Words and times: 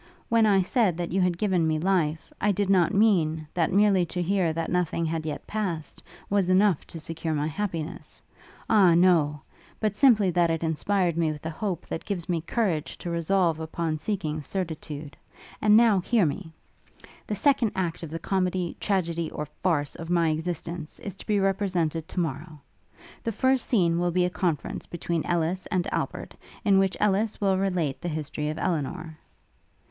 When 0.29 0.47
I 0.47 0.63
said 0.63 0.97
that 0.97 1.11
you 1.11 1.21
had 1.21 1.37
given 1.37 1.67
me 1.67 1.77
life, 1.77 2.33
I 2.41 2.51
did 2.51 2.71
not 2.71 2.91
mean, 2.91 3.45
that 3.53 3.71
merely 3.71 4.03
to 4.07 4.19
hear 4.23 4.51
that 4.51 4.71
nothing 4.71 5.05
had 5.05 5.27
yet 5.27 5.45
passed, 5.45 6.01
was 6.27 6.49
enough 6.49 6.87
to 6.87 6.99
secure 6.99 7.35
my 7.35 7.45
happiness: 7.45 8.19
Ah 8.67 8.95
no! 8.95 9.41
but 9.79 9.95
simply 9.95 10.31
that 10.31 10.49
it 10.49 10.63
inspired 10.63 11.17
me 11.17 11.31
with 11.31 11.45
a 11.45 11.51
hope 11.51 11.85
that 11.85 12.03
gives 12.03 12.27
me 12.27 12.41
courage 12.41 12.97
to 12.97 13.11
resolve 13.11 13.59
upon 13.59 13.99
seeking 13.99 14.41
certitude. 14.41 15.15
And 15.61 15.77
now, 15.77 15.99
hear 15.99 16.25
me! 16.25 16.51
'The 17.27 17.35
second 17.35 17.71
act 17.75 18.01
of 18.01 18.09
the 18.09 18.17
comedy, 18.17 18.75
tragedy, 18.79 19.29
or 19.29 19.45
farce, 19.61 19.93
of 19.93 20.09
my 20.09 20.29
existence, 20.31 20.97
is 21.01 21.13
to 21.17 21.27
be 21.27 21.39
represented 21.39 22.07
to 22.07 22.19
morrow. 22.19 22.59
The 23.23 23.31
first 23.31 23.67
scene 23.67 23.99
will 23.99 24.09
be 24.09 24.25
a 24.25 24.31
conference 24.31 24.87
between 24.87 25.23
Ellis 25.27 25.67
and 25.67 25.85
Albert, 25.93 26.33
in 26.65 26.79
which 26.79 26.97
Ellis 26.99 27.39
will 27.39 27.59
relate 27.59 28.01
the 28.01 28.09
history 28.09 28.49
of 28.49 28.57
Elinor.' 28.57 29.19